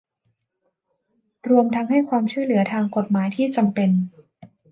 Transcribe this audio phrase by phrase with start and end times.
[1.49, 3.89] รวมทั้งให้ความช่วยเหลือทางกฎหมายที่จำเป็น